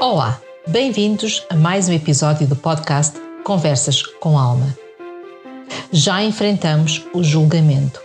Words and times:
Olá, 0.00 0.40
bem-vindos 0.68 1.44
a 1.50 1.56
mais 1.56 1.88
um 1.88 1.92
episódio 1.92 2.46
do 2.46 2.54
podcast 2.54 3.18
Conversas 3.42 4.00
com 4.00 4.38
Alma. 4.38 4.72
Já 5.90 6.22
enfrentamos 6.22 7.04
o 7.12 7.24
julgamento. 7.24 8.00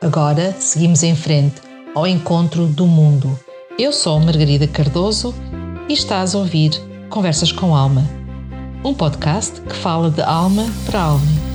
Agora 0.00 0.56
seguimos 0.58 1.02
em 1.02 1.14
frente 1.14 1.60
ao 1.94 2.06
encontro 2.06 2.66
do 2.66 2.86
mundo. 2.86 3.38
Eu 3.78 3.92
sou 3.92 4.18
Margarida 4.18 4.66
Cardoso 4.66 5.34
e 5.86 5.92
estás 5.92 6.34
a 6.34 6.38
ouvir 6.38 6.70
Conversas 7.10 7.52
com 7.52 7.76
Alma, 7.76 8.02
um 8.82 8.94
podcast 8.94 9.60
que 9.60 9.76
fala 9.76 10.10
de 10.10 10.22
alma 10.22 10.64
para 10.86 11.02
alma. 11.02 11.45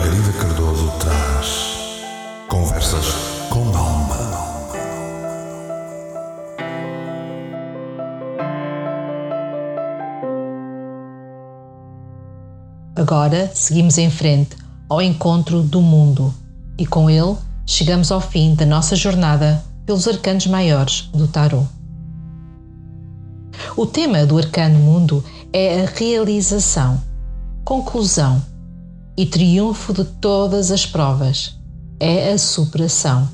Margarida 0.00 0.32
Cardoso 0.32 0.90
traz 0.98 2.00
Conversas 2.48 3.04
com 3.50 3.60
Alma. 3.76 4.16
Agora 12.96 13.50
seguimos 13.54 13.98
em 13.98 14.10
frente 14.10 14.56
ao 14.88 15.02
encontro 15.02 15.62
do 15.62 15.82
mundo 15.82 16.32
e 16.78 16.86
com 16.86 17.10
ele 17.10 17.36
chegamos 17.66 18.10
ao 18.10 18.22
fim 18.22 18.54
da 18.54 18.64
nossa 18.64 18.96
jornada 18.96 19.62
pelos 19.84 20.08
arcanos 20.08 20.46
maiores 20.46 21.10
do 21.12 21.28
Tarot. 21.28 21.68
O 23.76 23.84
tema 23.84 24.24
do 24.24 24.38
arcano 24.38 24.78
mundo 24.78 25.22
é 25.52 25.82
a 25.82 25.86
realização, 25.86 26.98
conclusão 27.66 28.49
e 29.16 29.26
triunfo 29.26 29.92
de 29.92 30.04
todas 30.04 30.70
as 30.70 30.86
provas. 30.86 31.58
É 31.98 32.32
a 32.32 32.38
superação. 32.38 33.28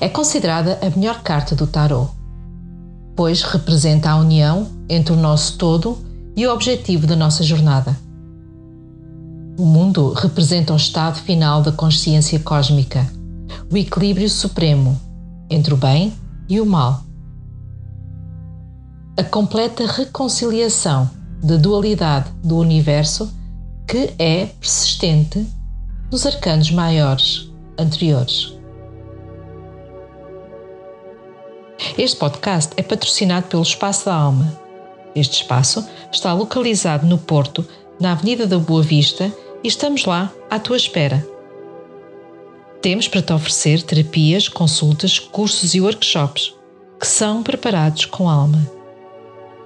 É 0.00 0.08
considerada 0.08 0.78
a 0.80 0.90
melhor 0.90 1.22
carta 1.22 1.54
do 1.54 1.66
tarot, 1.66 2.10
pois 3.16 3.42
representa 3.42 4.10
a 4.10 4.16
união 4.16 4.68
entre 4.88 5.12
o 5.12 5.16
nosso 5.16 5.58
todo 5.58 5.98
e 6.36 6.46
o 6.46 6.52
objetivo 6.52 7.06
da 7.06 7.16
nossa 7.16 7.42
jornada. 7.42 7.96
O 9.58 9.66
mundo 9.66 10.12
representa 10.12 10.72
o 10.72 10.76
estado 10.76 11.18
final 11.18 11.62
da 11.62 11.72
consciência 11.72 12.38
cósmica, 12.40 13.06
o 13.70 13.76
equilíbrio 13.76 14.28
supremo 14.30 14.98
entre 15.50 15.74
o 15.74 15.76
bem 15.76 16.12
e 16.48 16.60
o 16.60 16.66
mal. 16.66 17.02
A 19.18 19.22
completa 19.22 19.86
reconciliação 19.86 21.10
da 21.42 21.56
dualidade 21.56 22.30
do 22.42 22.56
universo 22.56 23.30
que 23.92 24.10
é 24.18 24.46
persistente 24.58 25.46
nos 26.10 26.24
arcanos 26.24 26.70
maiores 26.70 27.50
anteriores. 27.78 28.56
Este 31.98 32.16
podcast 32.16 32.72
é 32.78 32.82
patrocinado 32.82 33.48
pelo 33.48 33.60
Espaço 33.60 34.06
da 34.06 34.14
Alma. 34.14 34.58
Este 35.14 35.42
espaço 35.42 35.86
está 36.10 36.32
localizado 36.32 37.06
no 37.06 37.18
Porto, 37.18 37.68
na 38.00 38.12
Avenida 38.12 38.46
da 38.46 38.58
Boa 38.58 38.82
Vista, 38.82 39.30
e 39.62 39.68
estamos 39.68 40.06
lá 40.06 40.32
à 40.48 40.58
tua 40.58 40.78
espera. 40.78 41.28
Temos 42.80 43.08
para 43.08 43.20
te 43.20 43.34
oferecer 43.34 43.82
terapias, 43.82 44.48
consultas, 44.48 45.18
cursos 45.18 45.74
e 45.74 45.82
workshops 45.82 46.54
que 46.98 47.06
são 47.06 47.42
preparados 47.42 48.06
com 48.06 48.26
alma. 48.26 48.81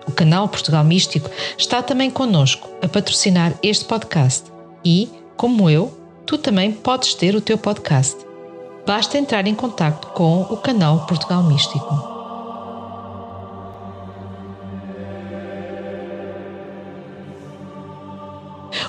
O 0.07 0.13
canal 0.13 0.49
Portugal 0.49 0.85
Místico 0.85 1.29
está 1.59 1.83
também 1.83 2.11
connosco 2.11 2.69
a 2.81 2.89
patrocinar 2.89 3.55
este 3.63 3.85
podcast 3.85 4.51
e, 4.85 5.09
como 5.37 5.69
eu, 5.69 5.93
tu 6.25 6.39
também 6.39 6.73
podes 6.73 7.15
ter 7.15 7.35
o 7.35 7.41
teu 7.41 7.59
podcast. 7.59 8.17
Basta 8.87 9.19
entrar 9.19 9.47
em 9.47 9.55
contato 9.55 10.09
com 10.09 10.43
o 10.43 10.57
canal 10.59 11.07
Portugal 11.07 11.43
Místico. 11.43 12.17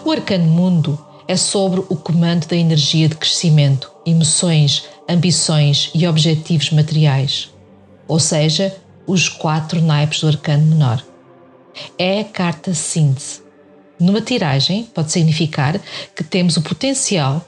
O 0.05 0.11
Arcano 0.11 0.45
Mundo 0.45 1.03
é 1.27 1.35
sobre 1.35 1.81
o 1.81 1.95
comando 1.95 2.47
da 2.47 2.55
energia 2.55 3.09
de 3.09 3.15
crescimento, 3.15 3.91
emoções, 4.05 4.85
ambições 5.09 5.91
e 5.93 6.07
objetivos 6.07 6.71
materiais, 6.71 7.49
ou 8.07 8.19
seja, 8.19 8.73
os 9.05 9.27
quatro 9.27 9.81
naipes 9.81 10.21
do 10.21 10.27
arcano 10.27 10.65
menor. 10.65 11.03
É 11.97 12.21
a 12.21 12.25
carta 12.25 12.73
síntese. 12.73 13.41
Numa 13.99 14.21
tiragem, 14.21 14.83
pode 14.93 15.11
significar 15.11 15.79
que 16.15 16.23
temos 16.23 16.55
o 16.57 16.61
potencial 16.61 17.43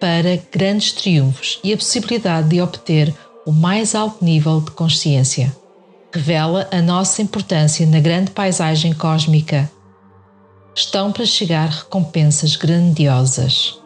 para 0.00 0.38
grandes 0.50 0.92
triunfos 0.92 1.60
e 1.62 1.72
a 1.72 1.76
possibilidade 1.76 2.48
de 2.48 2.60
obter 2.60 3.14
o 3.46 3.52
mais 3.52 3.94
alto 3.94 4.24
nível 4.24 4.60
de 4.60 4.70
consciência. 4.70 5.54
Revela 6.12 6.68
a 6.70 6.80
nossa 6.80 7.20
importância 7.20 7.86
na 7.86 8.00
grande 8.00 8.30
paisagem 8.30 8.92
cósmica. 8.92 9.70
Estão 10.74 11.12
para 11.12 11.26
chegar 11.26 11.68
recompensas 11.68 12.56
grandiosas. 12.56 13.78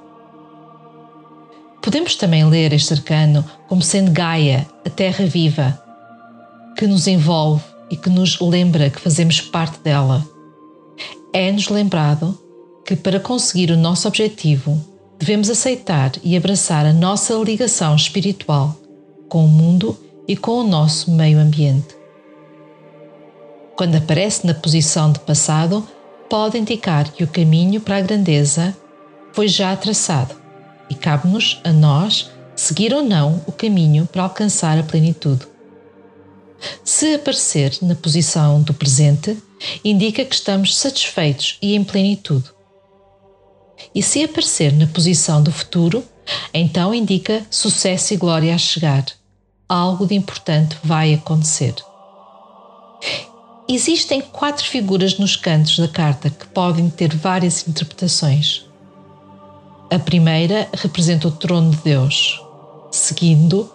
Podemos 1.83 2.17
também 2.17 2.45
ler 2.45 2.73
este 2.73 2.93
arcano 2.93 3.45
como 3.69 3.83
sendo 3.83 4.11
Gaia, 4.11 4.67
a 4.85 4.91
Terra 4.91 5.25
viva, 5.27 5.81
que 6.77 6.87
nos 6.87 7.07
envolve 7.07 7.63
e 7.91 7.97
que 7.97 8.11
nos 8.11 8.41
lembra 8.41 8.91
que 8.91 9.01
fazemos 9.01 9.41
parte 9.41 9.79
dela. 9.81 10.27
É-nos 11.33 11.69
lembrado 11.69 12.39
que 12.85 12.97
para 12.97 13.21
conseguir 13.21 13.71
o 13.71 13.77
nosso 13.77 14.09
objetivo 14.09 14.81
devemos 15.19 15.51
aceitar 15.51 16.13
e 16.23 16.37
abraçar 16.37 16.87
a 16.87 16.93
nossa 16.93 17.35
ligação 17.35 17.95
espiritual 17.95 18.77
com 19.29 19.45
o 19.45 19.49
mundo 19.49 19.99
e 20.27 20.37
com 20.37 20.61
o 20.61 20.67
nosso 20.67 21.11
meio 21.11 21.39
ambiente. 21.39 21.97
Quando 23.77 23.97
aparece 23.97 24.47
na 24.47 24.55
posição 24.55 25.13
de 25.13 25.21
passado, 25.21 25.87
pode 26.29 26.59
indicar 26.59 27.13
que 27.13 27.25
o 27.25 27.29
caminho 27.29 27.81
para 27.81 27.97
a 27.97 28.01
grandeza 28.01 28.77
foi 29.33 29.49
já 29.49 29.75
traçado 29.77 30.35
e 30.91 30.95
cabe-nos 30.95 31.61
a 31.65 31.73
nós 31.73 32.31
seguir 32.57 32.93
ou 32.93 33.03
não 33.03 33.41
o 33.47 33.53
caminho 33.53 34.07
para 34.07 34.23
alcançar 34.23 34.79
a 34.79 34.83
plenitude. 34.83 35.47
Se 36.91 37.17
aparecer 37.17 37.77
na 37.83 37.95
posição 37.95 38.63
do 38.63 38.73
presente, 38.73 39.37
indica 39.85 40.25
que 40.25 40.35
estamos 40.35 40.75
satisfeitos 40.75 41.59
e 41.61 41.75
em 41.75 41.85
plenitude. 41.85 42.51
E 43.95 44.03
se 44.03 44.25
aparecer 44.25 44.73
na 44.73 44.87
posição 44.87 45.43
do 45.43 45.53
futuro, 45.53 46.03
então 46.53 46.95
indica 46.95 47.47
sucesso 47.51 48.15
e 48.15 48.17
glória 48.17 48.55
a 48.55 48.59
chegar. 48.59 49.05
Algo 49.69 50.07
de 50.07 50.15
importante 50.15 50.79
vai 50.83 51.13
acontecer. 51.13 51.75
Existem 53.69 54.23
quatro 54.23 54.65
figuras 54.65 55.19
nos 55.19 55.37
cantos 55.37 55.79
da 55.79 55.89
carta 55.89 56.31
que 56.31 56.47
podem 56.47 56.89
ter 56.89 57.15
várias 57.15 57.69
interpretações. 57.69 58.65
A 59.91 59.99
primeira 59.99 60.67
representa 60.73 61.29
o 61.29 61.33
trono 61.33 61.71
de 61.71 61.83
Deus, 61.83 62.41
seguindo 62.91 63.71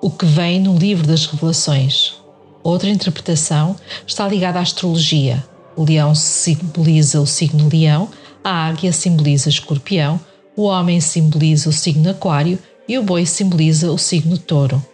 o 0.00 0.10
que 0.10 0.24
vem 0.24 0.58
no 0.58 0.78
livro 0.78 1.06
das 1.06 1.26
Revelações. 1.26 2.18
Outra 2.62 2.88
interpretação 2.90 3.76
está 4.06 4.28
ligada 4.28 4.58
à 4.58 4.62
astrologia. 4.62 5.42
O 5.76 5.84
leão 5.84 6.14
simboliza 6.14 7.20
o 7.20 7.26
signo 7.26 7.68
leão, 7.68 8.08
a 8.44 8.68
águia 8.68 8.92
simboliza 8.92 9.48
escorpião, 9.48 10.20
o 10.56 10.64
homem 10.64 11.00
simboliza 11.00 11.70
o 11.70 11.72
signo 11.72 12.10
aquário 12.10 12.58
e 12.86 12.98
o 12.98 13.02
boi 13.02 13.24
simboliza 13.24 13.90
o 13.90 13.98
signo 13.98 14.36
touro. 14.36 14.84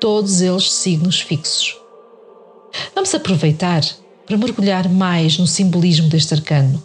Todos 0.00 0.40
eles 0.40 0.72
signos 0.72 1.20
fixos. 1.20 1.76
Vamos 2.94 3.14
aproveitar 3.14 3.82
para 4.26 4.36
mergulhar 4.36 4.88
mais 4.88 5.38
no 5.38 5.46
simbolismo 5.46 6.08
deste 6.08 6.34
arcano. 6.34 6.82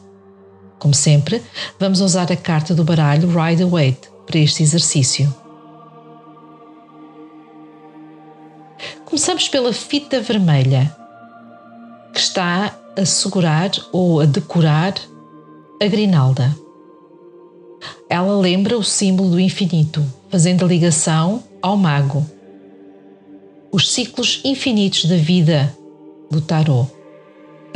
Como 0.79 0.93
sempre, 0.93 1.41
vamos 1.79 2.01
usar 2.01 2.31
a 2.31 2.35
carta 2.35 2.73
do 2.73 2.83
baralho 2.83 3.29
Rider-Waite 3.29 4.09
para 4.25 4.39
este 4.39 4.63
exercício. 4.63 5.40
Começamos 9.11 9.49
pela 9.49 9.73
fita 9.73 10.21
vermelha, 10.21 10.95
que 12.13 12.19
está 12.21 12.73
a 12.97 13.05
segurar 13.05 13.69
ou 13.91 14.21
a 14.21 14.25
decorar 14.25 14.93
a 15.81 15.85
grinalda. 15.85 16.55
Ela 18.09 18.39
lembra 18.39 18.77
o 18.77 18.83
símbolo 18.85 19.31
do 19.31 19.39
infinito, 19.41 20.01
fazendo 20.29 20.63
a 20.63 20.67
ligação 20.69 21.43
ao 21.61 21.75
mago. 21.75 22.25
Os 23.69 23.91
ciclos 23.91 24.39
infinitos 24.45 25.03
da 25.03 25.17
vida 25.17 25.75
do 26.31 26.39
tarot. 26.39 26.89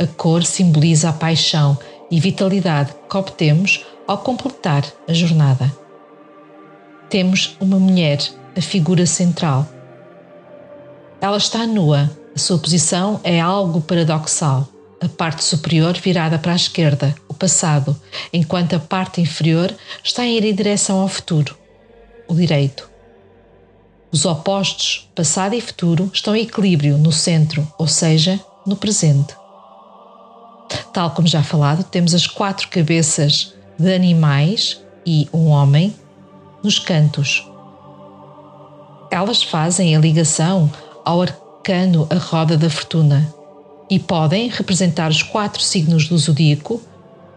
A 0.00 0.06
cor 0.06 0.42
simboliza 0.42 1.10
a 1.10 1.12
paixão 1.12 1.76
e 2.10 2.18
vitalidade 2.18 2.94
que 3.10 3.16
obtemos 3.18 3.84
ao 4.08 4.16
completar 4.16 4.90
a 5.06 5.12
jornada. 5.12 5.70
temos 7.10 7.58
uma 7.60 7.78
mulher, 7.78 8.20
a 8.56 8.62
figura 8.62 9.04
central. 9.04 9.75
Ela 11.26 11.38
está 11.38 11.66
nua, 11.66 12.08
a 12.36 12.38
sua 12.38 12.56
posição 12.56 13.20
é 13.24 13.40
algo 13.40 13.80
paradoxal. 13.80 14.68
A 15.02 15.08
parte 15.08 15.42
superior 15.42 15.94
virada 15.94 16.38
para 16.38 16.52
a 16.52 16.54
esquerda, 16.54 17.12
o 17.28 17.34
passado, 17.34 18.00
enquanto 18.32 18.76
a 18.76 18.78
parte 18.78 19.20
inferior 19.20 19.74
está 20.04 20.22
a 20.22 20.26
ir 20.28 20.44
em 20.44 20.54
direção 20.54 21.00
ao 21.00 21.08
futuro, 21.08 21.58
o 22.28 22.34
direito. 22.36 22.88
Os 24.12 24.24
opostos, 24.24 25.10
passado 25.16 25.56
e 25.56 25.60
futuro, 25.60 26.08
estão 26.14 26.36
em 26.36 26.44
equilíbrio 26.44 26.96
no 26.96 27.10
centro, 27.10 27.66
ou 27.76 27.88
seja, 27.88 28.38
no 28.64 28.76
presente. 28.76 29.34
Tal 30.92 31.10
como 31.10 31.26
já 31.26 31.42
falado, 31.42 31.82
temos 31.82 32.14
as 32.14 32.28
quatro 32.28 32.68
cabeças 32.68 33.52
de 33.76 33.92
animais 33.92 34.80
e 35.04 35.28
um 35.32 35.48
homem 35.48 35.92
nos 36.62 36.78
cantos. 36.78 37.44
Elas 39.10 39.42
fazem 39.42 39.96
a 39.96 39.98
ligação 39.98 40.70
ao 41.06 41.22
arcano 41.22 42.04
a 42.10 42.16
roda 42.16 42.58
da 42.58 42.68
fortuna 42.68 43.32
e 43.88 43.96
podem 43.96 44.48
representar 44.48 45.08
os 45.08 45.22
quatro 45.22 45.62
signos 45.62 46.08
do 46.08 46.18
zodíaco: 46.18 46.82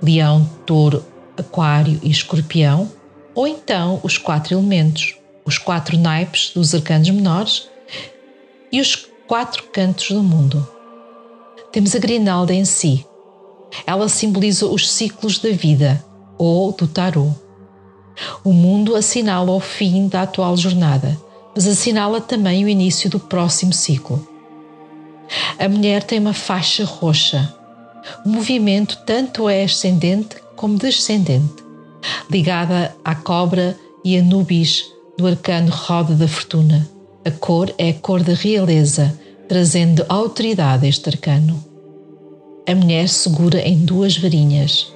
Leão, 0.01 0.50
Touro, 0.66 1.06
Aquário 1.38 2.00
e 2.01 2.10
Escorpião, 2.10 2.92
ou 3.36 3.48
então 3.48 4.00
os 4.01 4.18
quatro 4.18 4.56
elementos, 4.56 5.16
os 5.45 5.60
quatro 5.60 5.95
naipes 6.00 6.51
dos 6.54 6.74
arcanos 6.74 7.12
menores 7.12 7.69
e 8.71 8.81
os 8.81 9.07
quatro 9.27 9.63
cantos 9.71 10.10
do 10.10 10.24
mundo. 10.24 10.68
Temos 11.71 11.95
a 11.95 12.00
grinalda 12.00 12.54
em 12.54 12.66
si. 12.66 13.06
Ela 13.86 14.10
simboliza 14.10 14.66
os 14.66 14.92
ciclos 14.92 15.38
da 15.38 15.51
vida 15.51 16.04
ou 16.39 16.71
do 16.71 16.88
tarô. 16.88 17.30
O 18.44 18.51
mundo 18.51 18.95
assinala 18.95 19.51
o 19.51 19.60
fim 19.60 20.07
da 20.07 20.24
atual 20.24 20.57
jornada, 20.57 21.16
mas 21.60 21.68
assinala 21.68 22.22
também 22.22 22.64
o 22.64 22.70
início 22.70 23.10
do 23.10 23.20
próximo 23.20 23.74
ciclo. 23.74 24.26
A 25.60 25.68
mulher 25.68 26.04
tem 26.04 26.18
uma 26.18 26.34
faixa 26.34 26.86
roxa. 26.86 27.54
O 28.26 28.30
movimento 28.30 28.98
tanto 29.06 29.50
é 29.50 29.66
ascendente 29.66 30.38
como 30.56 30.78
descendente, 30.78 31.62
ligada 32.32 32.96
à 33.04 33.14
cobra 33.14 33.78
e 34.06 34.18
a 34.18 34.22
nubis 34.22 34.86
do 35.18 35.28
arcano 35.28 35.70
roda 35.70 36.16
da 36.16 36.30
fortuna. 36.30 36.90
A 37.26 37.32
cor 37.32 37.76
é 37.78 37.90
a 37.90 37.94
cor 37.94 38.24
da 38.24 38.36
realeza, 38.36 39.20
trazendo 39.50 40.06
autoridade 40.08 40.86
a 40.86 40.90
este 40.90 41.10
arcano. 41.10 41.62
A 42.66 42.74
mulher 42.74 43.10
segura 43.10 43.60
em 43.60 43.80
duas 43.80 44.18
varinhas. 44.18 44.94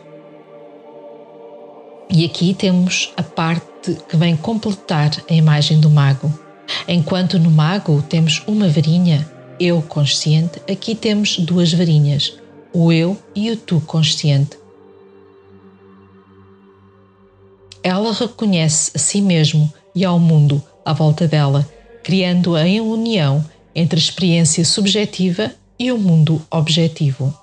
E 2.09 2.23
aqui 2.23 2.53
temos 2.53 3.11
a 3.17 3.23
parte 3.23 3.97
que 4.07 4.15
vem 4.15 4.37
completar 4.37 5.11
a 5.29 5.33
imagem 5.33 5.81
do 5.81 5.89
mago. 5.89 6.42
Enquanto 6.87 7.39
no 7.39 7.51
mago 7.51 8.01
temos 8.03 8.43
uma 8.47 8.67
varinha, 8.67 9.29
eu 9.59 9.81
consciente, 9.81 10.59
aqui 10.69 10.95
temos 10.95 11.37
duas 11.39 11.71
varinhas, 11.73 12.33
o 12.73 12.91
eu 12.91 13.17
e 13.35 13.51
o 13.51 13.57
tu 13.57 13.81
consciente. 13.81 14.57
Ela 17.83 18.13
reconhece 18.13 18.91
a 18.95 18.99
si 18.99 19.21
mesmo 19.21 19.71
e 19.93 20.05
ao 20.05 20.17
mundo 20.19 20.63
à 20.85 20.93
volta 20.93 21.27
dela, 21.27 21.67
criando 22.01 22.55
a 22.55 22.61
união 22.61 23.43
entre 23.75 23.97
a 23.97 24.03
experiência 24.03 24.63
subjetiva 24.63 25.51
e 25.77 25.91
o 25.91 25.97
mundo 25.97 26.41
objetivo. 26.49 27.42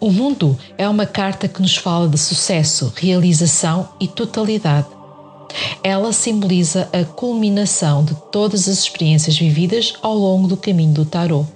O 0.00 0.12
mundo 0.12 0.56
é 0.76 0.88
uma 0.88 1.06
carta 1.06 1.48
que 1.48 1.60
nos 1.60 1.76
fala 1.76 2.08
de 2.08 2.16
sucesso, 2.16 2.92
realização 2.94 3.88
e 3.98 4.06
totalidade. 4.06 4.86
Ela 5.82 6.12
simboliza 6.12 6.88
a 6.92 7.04
culminação 7.04 8.04
de 8.04 8.14
todas 8.30 8.68
as 8.68 8.78
experiências 8.78 9.36
vividas 9.36 9.94
ao 10.00 10.14
longo 10.14 10.46
do 10.46 10.56
caminho 10.56 10.92
do 10.92 11.04
tarot. 11.04 11.48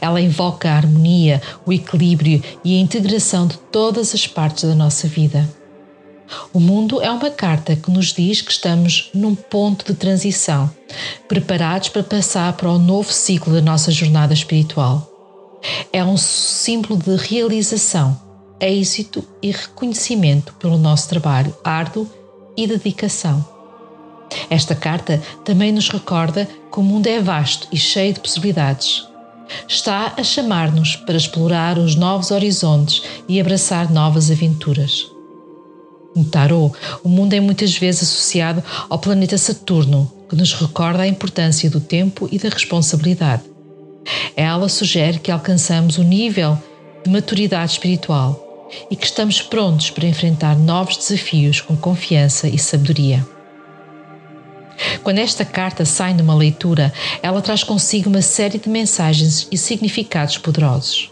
Ela 0.00 0.20
invoca 0.20 0.70
a 0.70 0.76
harmonia, 0.76 1.42
o 1.66 1.72
equilíbrio 1.72 2.40
e 2.64 2.76
a 2.76 2.80
integração 2.80 3.48
de 3.48 3.58
todas 3.58 4.14
as 4.14 4.24
partes 4.24 4.62
da 4.62 4.74
nossa 4.74 5.08
vida. 5.08 5.48
O 6.52 6.60
mundo 6.60 7.02
é 7.02 7.10
uma 7.10 7.30
carta 7.30 7.74
que 7.74 7.90
nos 7.90 8.12
diz 8.12 8.40
que 8.40 8.52
estamos 8.52 9.10
num 9.12 9.34
ponto 9.34 9.84
de 9.84 9.98
transição, 9.98 10.70
preparados 11.26 11.88
para 11.88 12.04
passar 12.04 12.52
para 12.52 12.70
o 12.70 12.78
novo 12.78 13.12
ciclo 13.12 13.52
da 13.52 13.60
nossa 13.60 13.90
jornada 13.90 14.32
espiritual. 14.32 15.13
É 15.92 16.04
um 16.04 16.16
símbolo 16.16 16.96
de 16.96 17.16
realização, 17.16 18.20
êxito 18.60 19.24
e 19.42 19.50
reconhecimento 19.50 20.54
pelo 20.54 20.78
nosso 20.78 21.08
trabalho 21.08 21.54
árduo 21.64 22.08
e 22.56 22.66
dedicação. 22.66 23.44
Esta 24.50 24.74
carta 24.74 25.22
também 25.44 25.72
nos 25.72 25.88
recorda 25.88 26.48
que 26.72 26.80
o 26.80 26.82
mundo 26.82 27.06
é 27.06 27.20
vasto 27.20 27.68
e 27.72 27.76
cheio 27.76 28.14
de 28.14 28.20
possibilidades. 28.20 29.06
Está 29.68 30.14
a 30.16 30.22
chamar-nos 30.22 30.96
para 30.96 31.16
explorar 31.16 31.78
os 31.78 31.94
novos 31.94 32.30
horizontes 32.30 33.02
e 33.28 33.40
abraçar 33.40 33.92
novas 33.92 34.30
aventuras. 34.30 35.06
No 36.14 36.24
tarot, 36.24 36.74
o 37.02 37.08
mundo 37.08 37.34
é 37.34 37.40
muitas 37.40 37.76
vezes 37.76 38.02
associado 38.02 38.62
ao 38.88 38.98
planeta 38.98 39.36
Saturno, 39.36 40.10
que 40.28 40.36
nos 40.36 40.52
recorda 40.54 41.02
a 41.02 41.08
importância 41.08 41.68
do 41.68 41.80
tempo 41.80 42.28
e 42.30 42.38
da 42.38 42.48
responsabilidade. 42.48 43.53
Ela 44.36 44.68
sugere 44.68 45.18
que 45.18 45.30
alcançamos 45.30 45.98
o 45.98 46.02
nível 46.02 46.58
de 47.04 47.10
maturidade 47.10 47.72
espiritual 47.72 48.68
e 48.90 48.96
que 48.96 49.06
estamos 49.06 49.40
prontos 49.40 49.90
para 49.90 50.06
enfrentar 50.06 50.56
novos 50.56 50.96
desafios 50.96 51.60
com 51.60 51.76
confiança 51.76 52.48
e 52.48 52.58
sabedoria. 52.58 53.26
Quando 55.02 55.18
esta 55.18 55.44
carta 55.44 55.84
sai 55.84 56.14
numa 56.14 56.34
leitura, 56.34 56.92
ela 57.22 57.40
traz 57.40 57.62
consigo 57.62 58.08
uma 58.08 58.22
série 58.22 58.58
de 58.58 58.68
mensagens 58.68 59.46
e 59.52 59.56
significados 59.56 60.38
poderosos. 60.38 61.10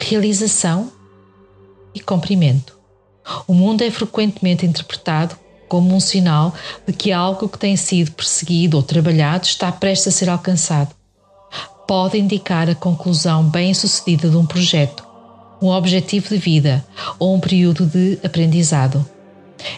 Realização 0.00 0.90
e 1.94 2.00
cumprimento. 2.00 2.76
O 3.46 3.54
mundo 3.54 3.82
é 3.82 3.90
frequentemente 3.90 4.66
interpretado 4.66 5.36
como 5.68 5.94
um 5.94 6.00
sinal 6.00 6.52
de 6.86 6.92
que 6.92 7.12
algo 7.12 7.48
que 7.48 7.58
tem 7.58 7.76
sido 7.76 8.10
perseguido 8.12 8.76
ou 8.76 8.82
trabalhado 8.82 9.46
está 9.46 9.70
prestes 9.70 10.08
a 10.08 10.10
ser 10.10 10.28
alcançado 10.28 10.92
pode 11.92 12.16
indicar 12.16 12.70
a 12.70 12.74
conclusão 12.74 13.44
bem-sucedida 13.44 14.30
de 14.30 14.36
um 14.38 14.46
projeto, 14.46 15.06
um 15.60 15.68
objetivo 15.68 16.30
de 16.30 16.38
vida 16.38 16.82
ou 17.18 17.34
um 17.34 17.38
período 17.38 17.84
de 17.84 18.18
aprendizado. 18.24 19.06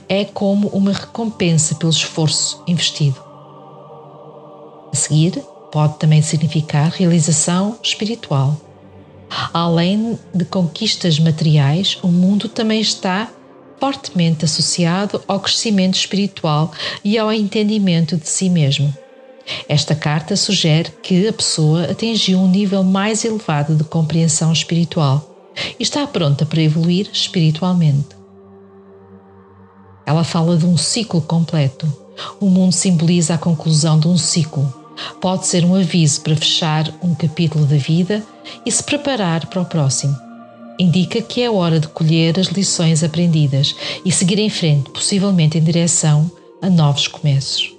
É 0.08 0.24
como 0.24 0.68
uma 0.68 0.92
recompensa 0.92 1.74
pelo 1.74 1.90
esforço 1.90 2.62
investido. 2.68 3.20
A 4.92 4.94
seguir, 4.94 5.42
pode 5.72 5.98
também 5.98 6.22
significar 6.22 6.88
realização 6.92 7.80
espiritual. 7.82 8.60
Além 9.52 10.16
de 10.32 10.44
conquistas 10.44 11.18
materiais, 11.18 11.98
o 12.00 12.06
mundo 12.06 12.48
também 12.48 12.80
está 12.80 13.28
fortemente 13.80 14.44
associado 14.44 15.20
ao 15.26 15.40
crescimento 15.40 15.96
espiritual 15.96 16.70
e 17.02 17.18
ao 17.18 17.32
entendimento 17.32 18.16
de 18.16 18.28
si 18.28 18.48
mesmo. 18.48 19.03
Esta 19.68 19.94
carta 19.94 20.36
sugere 20.36 20.90
que 21.02 21.28
a 21.28 21.32
pessoa 21.32 21.84
atingiu 21.84 22.38
um 22.38 22.48
nível 22.48 22.82
mais 22.82 23.24
elevado 23.24 23.74
de 23.74 23.84
compreensão 23.84 24.52
espiritual 24.52 25.52
e 25.78 25.82
está 25.82 26.06
pronta 26.06 26.44
para 26.44 26.62
evoluir 26.62 27.08
espiritualmente. 27.12 28.16
Ela 30.06 30.24
fala 30.24 30.56
de 30.56 30.66
um 30.66 30.76
ciclo 30.76 31.20
completo. 31.20 31.90
O 32.40 32.46
mundo 32.46 32.72
simboliza 32.72 33.34
a 33.34 33.38
conclusão 33.38 33.98
de 33.98 34.06
um 34.06 34.16
ciclo. 34.16 34.72
Pode 35.20 35.46
ser 35.46 35.64
um 35.64 35.74
aviso 35.74 36.20
para 36.20 36.36
fechar 36.36 36.92
um 37.02 37.14
capítulo 37.14 37.64
da 37.64 37.76
vida 37.76 38.22
e 38.64 38.70
se 38.70 38.82
preparar 38.82 39.46
para 39.46 39.62
o 39.62 39.64
próximo. 39.64 40.14
Indica 40.78 41.22
que 41.22 41.42
é 41.42 41.50
hora 41.50 41.80
de 41.80 41.88
colher 41.88 42.38
as 42.38 42.48
lições 42.48 43.02
aprendidas 43.02 43.74
e 44.04 44.12
seguir 44.12 44.38
em 44.38 44.50
frente, 44.50 44.90
possivelmente 44.90 45.56
em 45.58 45.62
direção 45.62 46.30
a 46.60 46.68
novos 46.68 47.08
começos. 47.08 47.73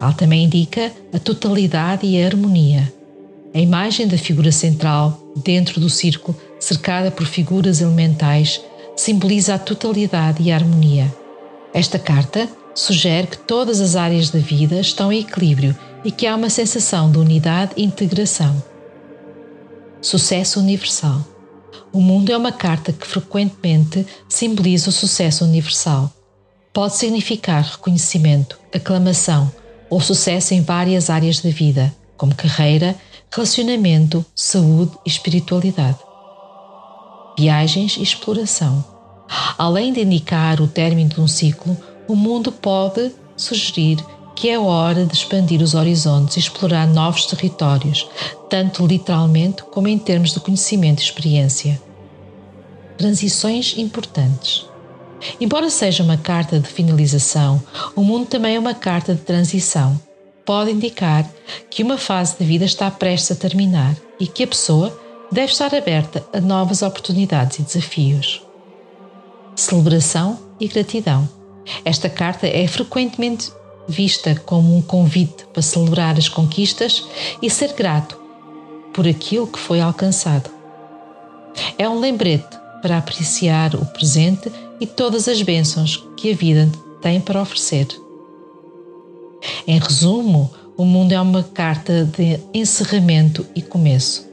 Ela 0.00 0.12
também 0.12 0.44
indica 0.44 0.90
a 1.12 1.18
totalidade 1.18 2.06
e 2.06 2.20
a 2.20 2.26
harmonia. 2.26 2.90
A 3.52 3.58
imagem 3.58 4.08
da 4.08 4.16
figura 4.16 4.50
central, 4.50 5.20
dentro 5.44 5.80
do 5.80 5.90
círculo, 5.90 6.36
cercada 6.58 7.10
por 7.10 7.26
figuras 7.26 7.80
elementais, 7.80 8.62
simboliza 8.96 9.54
a 9.54 9.58
totalidade 9.58 10.42
e 10.42 10.50
a 10.50 10.56
harmonia. 10.56 11.14
Esta 11.74 11.98
carta 11.98 12.48
sugere 12.74 13.26
que 13.26 13.38
todas 13.38 13.80
as 13.80 13.96
áreas 13.96 14.30
da 14.30 14.38
vida 14.38 14.80
estão 14.80 15.12
em 15.12 15.20
equilíbrio 15.20 15.76
e 16.04 16.10
que 16.10 16.26
há 16.26 16.34
uma 16.34 16.48
sensação 16.48 17.10
de 17.10 17.18
unidade 17.18 17.72
e 17.76 17.84
integração. 17.84 18.62
Sucesso 20.00 20.60
universal. 20.60 21.22
O 21.92 22.00
mundo 22.00 22.30
é 22.30 22.36
uma 22.36 22.52
carta 22.52 22.92
que 22.92 23.06
frequentemente 23.06 24.06
simboliza 24.28 24.88
o 24.88 24.92
sucesso 24.92 25.44
universal. 25.44 26.10
Pode 26.72 26.96
significar 26.96 27.62
reconhecimento, 27.62 28.58
aclamação, 28.72 29.50
ou 29.90 30.00
sucesso 30.00 30.54
em 30.54 30.62
várias 30.62 31.10
áreas 31.10 31.40
da 31.40 31.50
vida, 31.50 31.92
como 32.16 32.34
carreira, 32.34 32.96
relacionamento, 33.30 34.24
saúde 34.34 34.92
e 35.04 35.08
espiritualidade. 35.10 35.98
viagens 37.38 37.96
e 37.96 38.02
exploração. 38.02 38.84
Além 39.56 39.92
de 39.92 40.02
indicar 40.02 40.60
o 40.60 40.68
término 40.68 41.10
de 41.10 41.20
um 41.20 41.28
ciclo, 41.28 41.76
o 42.06 42.14
mundo 42.14 42.52
pode 42.52 43.12
sugerir 43.36 43.98
que 44.34 44.48
é 44.48 44.58
hora 44.58 45.04
de 45.04 45.14
expandir 45.14 45.60
os 45.60 45.74
horizontes 45.74 46.36
e 46.36 46.40
explorar 46.40 46.86
novos 46.86 47.26
territórios, 47.26 48.08
tanto 48.48 48.86
literalmente 48.86 49.62
como 49.64 49.86
em 49.86 49.98
termos 49.98 50.32
de 50.32 50.40
conhecimento 50.40 51.00
e 51.00 51.04
experiência. 51.04 51.80
Transições 52.96 53.74
importantes. 53.76 54.69
Embora 55.40 55.70
seja 55.70 56.02
uma 56.02 56.16
carta 56.16 56.58
de 56.58 56.68
finalização, 56.68 57.62
o 57.94 58.02
mundo 58.02 58.26
também 58.26 58.56
é 58.56 58.58
uma 58.58 58.74
carta 58.74 59.14
de 59.14 59.20
transição. 59.20 60.00
Pode 60.44 60.70
indicar 60.70 61.28
que 61.68 61.82
uma 61.82 61.98
fase 61.98 62.36
de 62.38 62.44
vida 62.44 62.64
está 62.64 62.90
prestes 62.90 63.32
a 63.32 63.40
terminar 63.40 63.94
e 64.18 64.26
que 64.26 64.42
a 64.42 64.46
pessoa 64.46 64.98
deve 65.30 65.52
estar 65.52 65.74
aberta 65.74 66.24
a 66.32 66.40
novas 66.40 66.82
oportunidades 66.82 67.58
e 67.58 67.62
desafios. 67.62 68.42
Celebração 69.54 70.38
e 70.58 70.66
gratidão. 70.66 71.28
Esta 71.84 72.08
carta 72.08 72.46
é 72.46 72.66
frequentemente 72.66 73.52
vista 73.86 74.34
como 74.46 74.76
um 74.76 74.82
convite 74.82 75.46
para 75.52 75.62
celebrar 75.62 76.16
as 76.16 76.28
conquistas 76.28 77.04
e 77.42 77.50
ser 77.50 77.72
grato 77.74 78.18
por 78.92 79.06
aquilo 79.06 79.46
que 79.46 79.58
foi 79.58 79.80
alcançado. 79.80 80.50
É 81.76 81.88
um 81.88 81.98
lembrete 81.98 82.58
para 82.82 82.98
apreciar 82.98 83.74
o 83.74 83.84
presente 83.86 84.50
e 84.80 84.86
todas 84.86 85.28
as 85.28 85.42
bênçãos 85.42 86.04
que 86.16 86.32
a 86.32 86.34
vida 86.34 86.68
tem 87.00 87.20
para 87.20 87.42
oferecer. 87.42 87.86
Em 89.66 89.78
resumo, 89.78 90.50
o 90.76 90.84
mundo 90.84 91.12
é 91.12 91.20
uma 91.20 91.42
carta 91.42 92.04
de 92.04 92.40
encerramento 92.54 93.46
e 93.54 93.62
começo. 93.62 94.26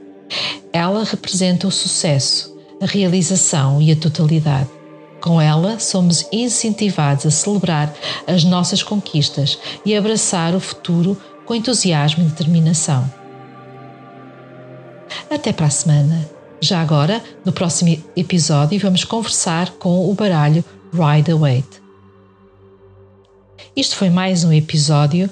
Ela 0.72 1.04
representa 1.04 1.66
o 1.66 1.70
sucesso, 1.70 2.56
a 2.80 2.86
realização 2.86 3.80
e 3.82 3.92
a 3.92 3.96
totalidade. 3.96 4.68
Com 5.20 5.40
ela, 5.40 5.78
somos 5.78 6.26
incentivados 6.32 7.26
a 7.26 7.30
celebrar 7.30 7.94
as 8.26 8.44
nossas 8.44 8.82
conquistas 8.82 9.58
e 9.84 9.96
abraçar 9.96 10.54
o 10.54 10.60
futuro 10.60 11.20
com 11.44 11.54
entusiasmo 11.54 12.24
e 12.24 12.28
determinação. 12.28 13.10
Até 15.30 15.52
para 15.52 15.66
a 15.66 15.70
semana! 15.70 16.37
Já 16.60 16.80
agora, 16.80 17.22
no 17.44 17.52
próximo 17.52 18.02
episódio, 18.16 18.80
vamos 18.80 19.04
conversar 19.04 19.70
com 19.72 20.10
o 20.10 20.14
baralho 20.14 20.64
Ride 20.92 21.32
Waite. 21.32 21.80
Isto 23.76 23.94
foi 23.96 24.10
mais 24.10 24.42
um 24.42 24.52
episódio 24.52 25.30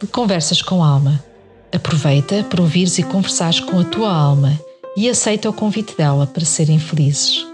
de 0.00 0.06
Conversas 0.06 0.62
com 0.62 0.84
Alma. 0.84 1.22
Aproveita 1.74 2.44
para 2.44 2.62
ouvires 2.62 2.98
e 2.98 3.02
conversares 3.02 3.58
com 3.58 3.80
a 3.80 3.84
tua 3.84 4.12
alma 4.12 4.58
e 4.96 5.08
aceita 5.08 5.50
o 5.50 5.52
convite 5.52 5.96
dela 5.96 6.28
para 6.28 6.44
serem 6.44 6.78
felizes. 6.78 7.44